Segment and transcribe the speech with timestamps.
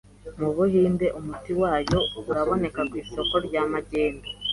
[0.39, 4.27] Mu Buhinde, 'umuti wayo' uraboneka ku isoko rya magendu